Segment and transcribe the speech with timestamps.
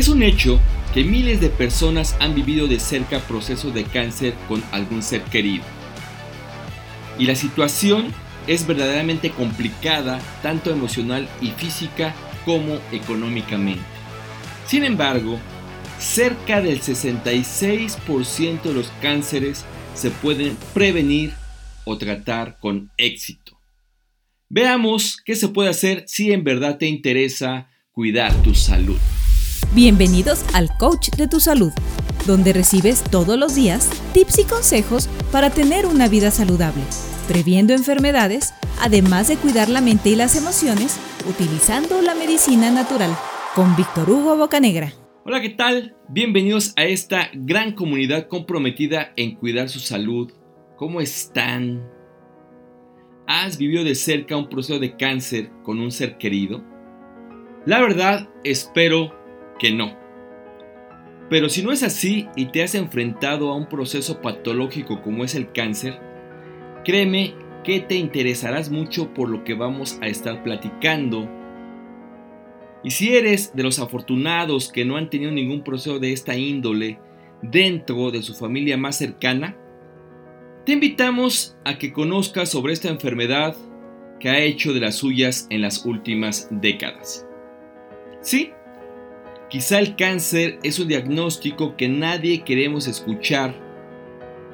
[0.00, 0.58] Es un hecho
[0.94, 5.62] que miles de personas han vivido de cerca procesos de cáncer con algún ser querido.
[7.18, 8.06] Y la situación
[8.46, 12.14] es verdaderamente complicada tanto emocional y física
[12.46, 13.82] como económicamente.
[14.66, 15.38] Sin embargo,
[15.98, 21.34] cerca del 66% de los cánceres se pueden prevenir
[21.84, 23.60] o tratar con éxito.
[24.48, 28.96] Veamos qué se puede hacer si en verdad te interesa cuidar tu salud.
[29.72, 31.72] Bienvenidos al Coach de tu Salud,
[32.26, 36.82] donde recibes todos los días tips y consejos para tener una vida saludable,
[37.28, 40.98] previendo enfermedades, además de cuidar la mente y las emociones
[41.28, 43.16] utilizando la medicina natural,
[43.54, 44.92] con Víctor Hugo Bocanegra.
[45.24, 45.94] Hola, ¿qué tal?
[46.08, 50.32] Bienvenidos a esta gran comunidad comprometida en cuidar su salud.
[50.78, 51.88] ¿Cómo están?
[53.28, 56.64] ¿Has vivido de cerca un proceso de cáncer con un ser querido?
[57.66, 59.19] La verdad, espero
[59.60, 59.96] que no.
[61.28, 65.36] Pero si no es así y te has enfrentado a un proceso patológico como es
[65.36, 66.00] el cáncer,
[66.84, 71.30] créeme que te interesarás mucho por lo que vamos a estar platicando.
[72.82, 76.98] Y si eres de los afortunados que no han tenido ningún proceso de esta índole
[77.42, 79.56] dentro de su familia más cercana,
[80.64, 83.56] te invitamos a que conozcas sobre esta enfermedad
[84.18, 87.26] que ha hecho de las suyas en las últimas décadas.
[88.20, 88.52] Sí,
[89.50, 93.52] Quizá el cáncer es un diagnóstico que nadie queremos escuchar,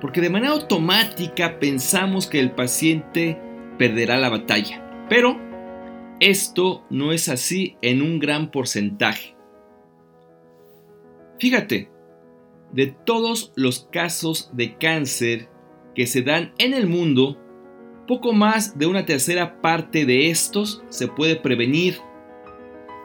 [0.00, 3.38] porque de manera automática pensamos que el paciente
[3.78, 5.06] perderá la batalla.
[5.10, 5.38] Pero
[6.18, 9.36] esto no es así en un gran porcentaje.
[11.38, 11.90] Fíjate,
[12.72, 15.50] de todos los casos de cáncer
[15.94, 17.38] que se dan en el mundo,
[18.08, 21.98] poco más de una tercera parte de estos se puede prevenir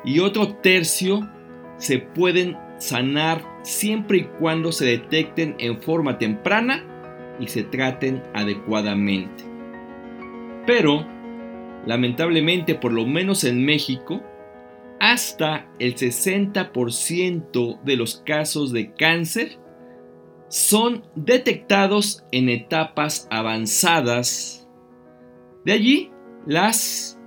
[0.05, 1.29] y otro tercio
[1.81, 6.85] se pueden sanar siempre y cuando se detecten en forma temprana
[7.39, 9.43] y se traten adecuadamente.
[10.67, 11.03] Pero,
[11.87, 14.21] lamentablemente, por lo menos en México,
[14.99, 19.57] hasta el 60% de los casos de cáncer
[20.49, 24.69] son detectados en etapas avanzadas.
[25.65, 26.11] De allí
[26.45, 27.19] las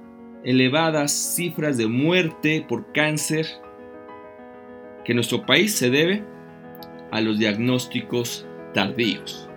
[0.45, 3.47] elevadas cifras de muerte por cáncer
[5.05, 6.25] que nuestro país se debe
[7.11, 9.49] a los diagnósticos tardíos.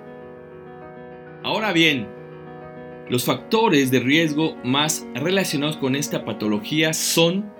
[1.44, 2.08] Ahora bien,
[3.10, 7.52] los factores de riesgo más relacionados con esta patología son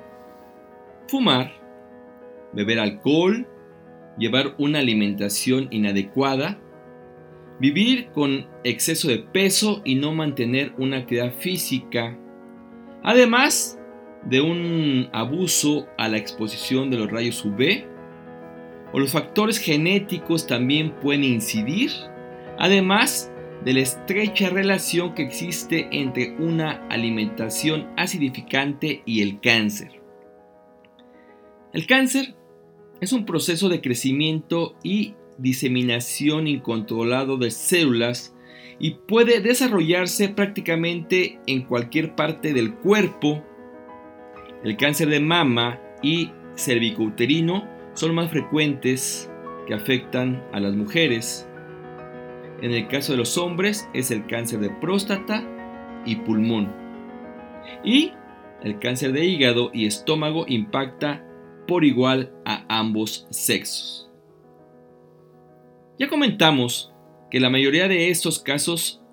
[1.08, 1.54] fumar,
[2.54, 3.48] beber alcohol,
[4.18, 6.60] llevar una alimentación inadecuada,
[7.60, 12.18] vivir con exceso de peso y no mantener una actividad física,
[13.04, 13.77] además
[14.26, 17.86] de un abuso a la exposición de los rayos UV,
[18.94, 21.92] o los factores genéticos también pueden incidir,
[22.58, 23.32] además
[23.64, 30.02] de la estrecha relación que existe entre una alimentación acidificante y el cáncer.
[31.74, 32.36] El cáncer
[33.02, 38.36] es un proceso de crecimiento y diseminación incontrolado de células
[38.80, 43.44] y puede desarrollarse prácticamente en cualquier parte del cuerpo
[44.64, 49.32] el cáncer de mama y cervicouterino son más frecuentes
[49.68, 51.48] que afectan a las mujeres.
[52.62, 55.44] En el caso de los hombres es el cáncer de próstata
[56.06, 56.74] y pulmón.
[57.84, 58.14] Y
[58.64, 61.24] el cáncer de hígado y estómago impacta
[61.68, 64.10] por igual a ambos sexos.
[66.00, 66.94] Ya comentamos
[67.30, 69.04] que la mayoría de estos casos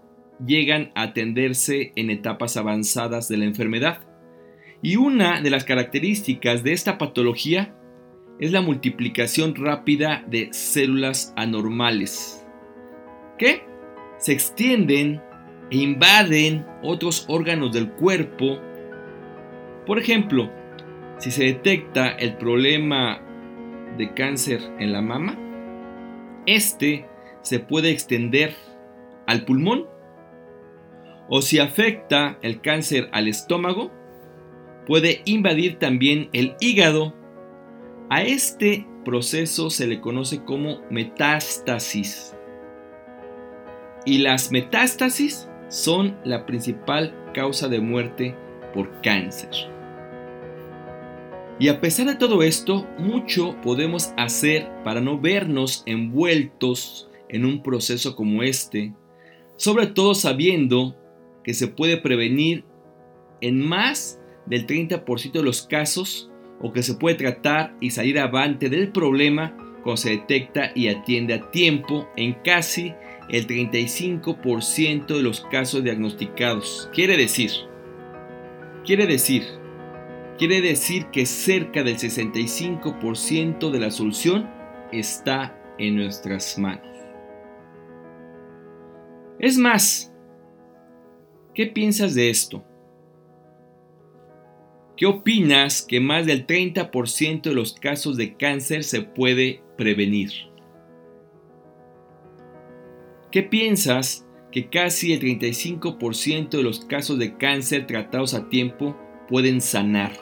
[0.45, 4.01] llegan a atenderse en etapas avanzadas de la enfermedad
[4.83, 7.77] y una de las características de esta patología
[8.39, 12.47] es la multiplicación rápida de células anormales,
[13.39, 13.63] que
[14.19, 15.23] se extienden
[15.71, 18.59] e invaden otros órganos del cuerpo.
[19.87, 20.51] Por ejemplo,
[21.19, 23.21] si se detecta el problema
[23.97, 25.39] de cáncer en la mama,
[26.47, 27.07] este
[27.43, 28.55] se puede extender
[29.27, 29.87] al pulmón.
[31.29, 33.91] O si afecta el cáncer al estómago,
[34.87, 37.15] puede invadir también el hígado.
[38.11, 42.35] A este proceso se le conoce como metástasis.
[44.07, 48.37] Y las metástasis son la principal causa de muerte
[48.73, 49.51] por cáncer.
[51.59, 57.63] Y a pesar de todo esto, mucho podemos hacer para no vernos envueltos en un
[57.63, 58.93] proceso como este,
[59.57, 60.97] sobre todo sabiendo
[61.45, 62.65] que se puede prevenir
[63.41, 66.31] en más del 30% de los casos
[66.61, 71.35] o que se puede tratar y salir avante del problema cuando se detecta y atiende
[71.35, 72.95] a tiempo en casi
[73.29, 76.89] el 35% de los casos diagnosticados.
[76.93, 77.51] Quiere decir,
[78.85, 79.45] quiere decir,
[80.39, 84.51] quiere decir que cerca del 65% de la solución
[84.93, 86.87] está en nuestras manos.
[89.39, 90.13] Es más,
[91.55, 92.65] ¿qué piensas de esto?
[94.97, 100.31] ¿Qué opinas que más del 30% de los casos de cáncer se puede prevenir?
[103.33, 108.97] ¿Qué piensas que casi el 35% de los casos de cáncer tratados a tiempo
[109.29, 110.13] pueden sanar?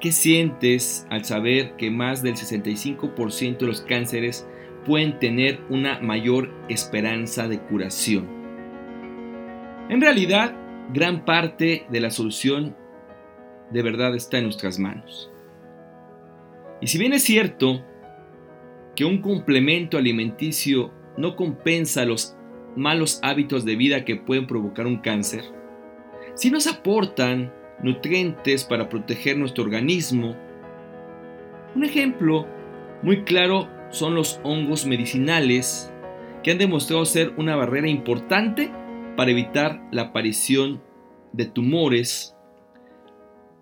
[0.00, 4.48] ¿Qué sientes al saber que más del 65% de los cánceres
[4.84, 8.26] pueden tener una mayor esperanza de curación?
[9.88, 10.56] En realidad,
[10.92, 12.74] gran parte de la solución
[13.70, 15.30] de verdad está en nuestras manos.
[16.80, 17.84] Y si bien es cierto
[18.94, 22.36] que un complemento alimenticio no compensa los
[22.76, 25.44] malos hábitos de vida que pueden provocar un cáncer,
[26.34, 30.36] si nos aportan nutrientes para proteger nuestro organismo.
[31.74, 32.46] Un ejemplo
[33.02, 35.92] muy claro son los hongos medicinales
[36.42, 38.70] que han demostrado ser una barrera importante
[39.16, 40.82] para evitar la aparición
[41.32, 42.34] de tumores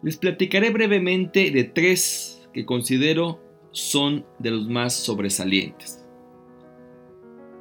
[0.07, 3.41] les platicaré brevemente de tres que considero
[3.73, 6.09] son de los más sobresalientes.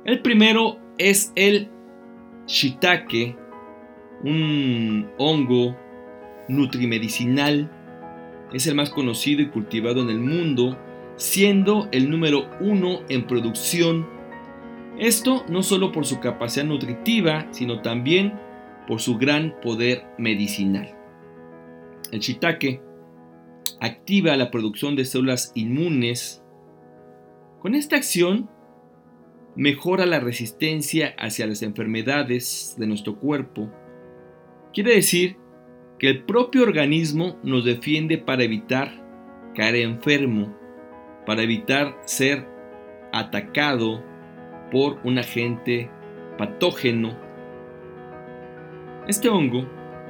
[0.06, 1.72] El primero es el
[2.46, 3.36] shiitake,
[4.24, 5.76] un hongo
[6.48, 7.72] nutrimedicinal.
[8.54, 10.78] Es el más conocido y cultivado en el mundo,
[11.16, 14.08] siendo el número uno en producción.
[15.00, 18.36] Esto no solo por su capacidad nutritiva, sino también
[18.88, 20.95] por su gran poder medicinal.
[22.12, 22.82] El shiitake
[23.82, 26.44] activa la producción de células inmunes.
[27.60, 28.50] Con esta acción
[29.56, 33.72] mejora la resistencia hacia las enfermedades de nuestro cuerpo.
[34.74, 35.38] Quiere decir
[36.00, 38.92] que el propio organismo nos defiende para evitar
[39.56, 40.56] caer enfermo,
[41.26, 42.46] para evitar ser
[43.14, 44.04] atacado
[44.72, 45.90] por un agente
[46.38, 47.18] patógeno.
[49.08, 49.66] Este hongo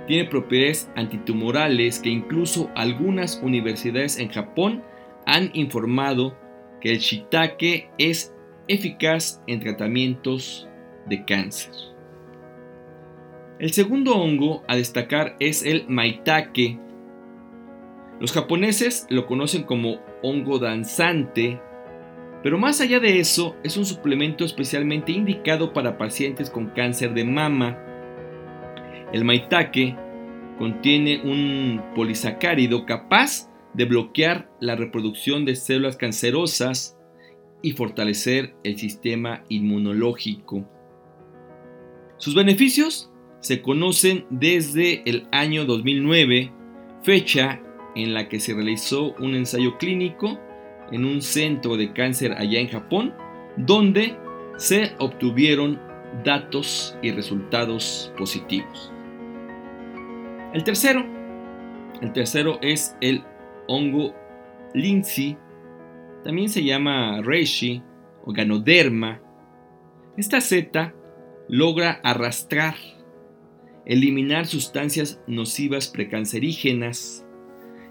[0.07, 4.83] tiene propiedades antitumorales que incluso algunas universidades en Japón
[5.25, 6.37] han informado
[6.81, 8.33] que el shiitake es
[8.67, 10.67] eficaz en tratamientos
[11.07, 11.73] de cáncer.
[13.57, 16.77] El segundo hongo a destacar es el maitake.
[18.19, 21.59] Los japoneses lo conocen como hongo danzante,
[22.43, 27.23] pero más allá de eso es un suplemento especialmente indicado para pacientes con cáncer de
[27.23, 27.94] mama
[29.15, 29.95] el maitake
[30.57, 36.97] contiene un polisacárido capaz de bloquear la reproducción de células cancerosas
[37.61, 40.69] y fortalecer el sistema inmunológico.
[42.17, 43.09] Sus beneficios
[43.39, 46.51] se conocen desde el año 2009,
[47.03, 47.61] fecha
[47.95, 50.37] en la que se realizó un ensayo clínico
[50.91, 53.13] en un centro de cáncer allá en Japón,
[53.55, 54.17] donde
[54.57, 55.79] se obtuvieron
[56.25, 58.91] datos y resultados positivos.
[60.55, 61.05] El tercero,
[62.01, 63.25] el tercero es el
[63.67, 64.15] hongo
[64.73, 65.37] lindsay,
[66.23, 67.83] también se llama reishi
[68.23, 69.19] o ganoderma.
[70.15, 70.95] Esta seta
[71.49, 72.75] logra arrastrar,
[73.85, 77.27] eliminar sustancias nocivas precancerígenas,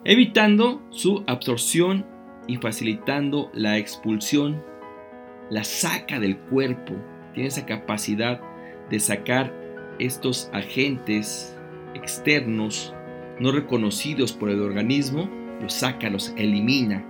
[0.07, 2.07] evitando su absorción
[2.47, 4.65] y facilitando la expulsión,
[5.51, 6.95] la saca del cuerpo.
[7.35, 8.41] Tiene esa capacidad
[8.89, 9.53] de sacar
[9.99, 11.54] estos agentes
[11.95, 12.95] externos
[13.41, 15.29] no reconocidos por el organismo,
[15.61, 17.05] los saca, los elimina.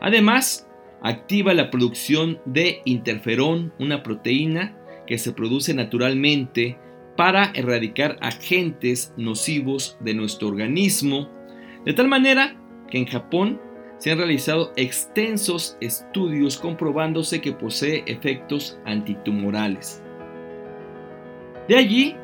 [0.00, 0.68] Además,
[1.02, 6.78] activa la producción de interferón, una proteína que se produce naturalmente
[7.16, 11.28] para erradicar agentes nocivos de nuestro organismo,
[11.84, 12.56] de tal manera
[12.88, 13.60] que en Japón
[13.98, 20.02] se han realizado extensos estudios comprobándose que posee efectos antitumorales.
[21.68, 22.16] De allí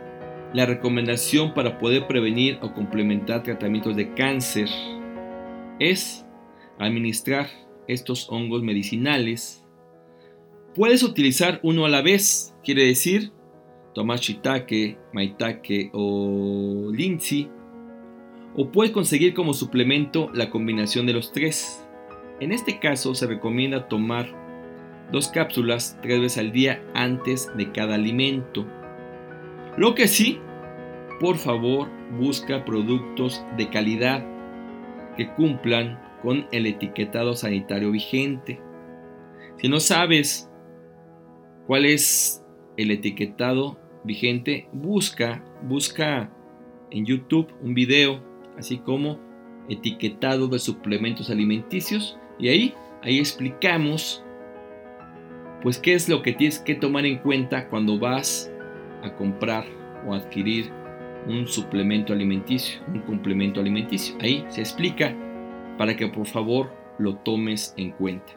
[0.55, 4.69] la recomendación para poder prevenir o complementar tratamientos de cáncer
[5.79, 6.27] es
[6.79, 7.49] administrar
[7.87, 9.65] estos hongos medicinales.
[10.75, 13.33] Puedes utilizar uno a la vez, quiere decir
[13.95, 17.51] tomar shiitake, maitake o lindsay,
[18.57, 21.85] o puedes conseguir como suplemento la combinación de los tres.
[22.41, 24.29] En este caso se recomienda tomar
[25.11, 28.67] dos cápsulas tres veces al día antes de cada alimento.
[29.79, 30.41] Lo que sí,
[31.21, 34.27] por favor, busca productos de calidad
[35.17, 38.61] que cumplan con el etiquetado sanitario vigente.
[39.59, 40.51] Si no sabes
[41.69, 42.45] cuál es
[42.77, 46.29] el etiquetado vigente, busca, busca
[46.91, 48.21] en YouTube un video,
[48.57, 49.21] así como
[49.69, 54.25] etiquetado de suplementos alimenticios y ahí, ahí explicamos
[55.63, 58.51] pues qué es lo que tienes que tomar en cuenta cuando vas
[59.03, 59.65] a comprar
[60.07, 60.71] o adquirir
[61.27, 64.17] un suplemento alimenticio, un complemento alimenticio.
[64.21, 65.15] Ahí se explica
[65.77, 68.33] para que por favor lo tomes en cuenta.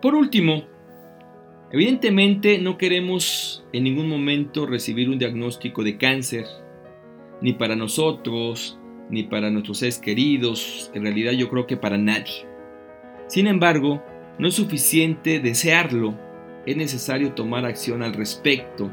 [0.00, 0.64] Por último,
[1.72, 6.44] evidentemente no queremos en ningún momento recibir un diagnóstico de cáncer,
[7.40, 8.78] ni para nosotros,
[9.10, 12.46] ni para nuestros seres queridos, en realidad yo creo que para nadie.
[13.28, 14.02] Sin embargo,
[14.38, 16.14] no es suficiente desearlo,
[16.66, 18.92] es necesario tomar acción al respecto.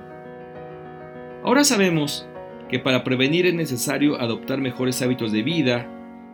[1.45, 2.25] Ahora sabemos
[2.69, 5.89] que para prevenir es necesario adoptar mejores hábitos de vida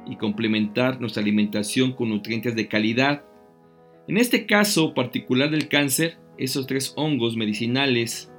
[0.06, 3.26] y complementar nuestra alimentación con nutrientes de calidad.
[4.08, 8.32] En este caso particular del cáncer, esos tres hongos medicinales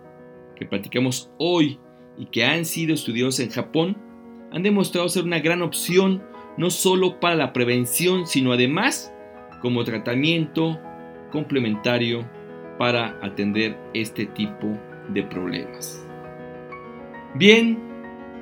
[0.55, 1.81] que practicamos hoy
[2.17, 3.99] y que han sido estudiados en Japón
[4.53, 6.23] han demostrado ser una gran opción
[6.57, 9.13] no solo para la prevención, sino además
[9.61, 10.81] como tratamiento
[11.33, 12.29] complementario
[12.79, 14.79] para atender este tipo
[15.13, 16.10] de problemas.
[17.35, 17.79] Bien,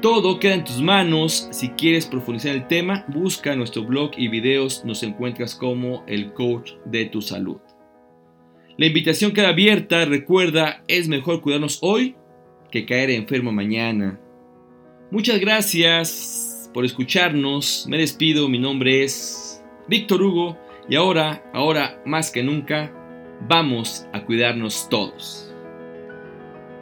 [0.01, 1.49] todo queda en tus manos.
[1.51, 4.83] Si quieres profundizar el tema, busca nuestro blog y videos.
[4.85, 7.59] Nos encuentras como el coach de tu salud.
[8.79, 10.07] La invitación queda abierta.
[10.07, 12.17] Recuerda, es mejor cuidarnos hoy
[12.71, 14.19] que caer enfermo mañana.
[15.11, 17.87] Muchas gracias por escucharnos.
[17.89, 18.49] Me despido.
[18.49, 20.59] Mi nombre es Víctor Hugo.
[20.89, 22.91] Y ahora, ahora más que nunca,
[23.47, 25.53] vamos a cuidarnos todos.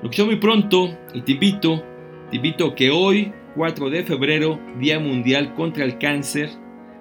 [0.02, 1.82] Lo que muy pronto y te invito,
[2.30, 6.48] te invito a que hoy, 4 de febrero, Día Mundial contra el Cáncer,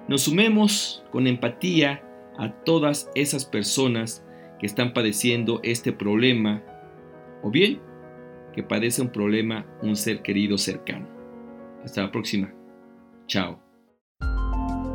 [0.08, 2.02] nos sumemos con empatía
[2.38, 4.24] a todas esas personas
[4.58, 6.62] que están padeciendo este problema
[7.42, 7.80] o bien
[8.54, 11.08] que padece un problema un ser querido cercano.
[11.84, 12.54] Hasta la próxima.
[13.26, 13.60] Chao.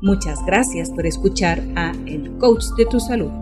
[0.00, 3.41] Muchas gracias por escuchar a El Coach de tu Salud.